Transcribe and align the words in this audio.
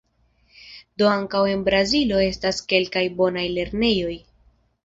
Do 1.01 1.07
ankaŭ 1.15 1.43
en 1.51 1.61
Brazilo 1.69 2.23
estas 2.31 2.65
kelkaj 2.73 3.07
bonaj 3.23 3.47
lernejoj. 3.59 4.21